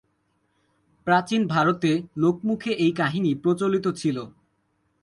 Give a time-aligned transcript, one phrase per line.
[1.07, 1.91] প্রাচীন ভারতে
[2.17, 4.17] লোকমুখে এই কাহিনী প্রচলিত ছিল।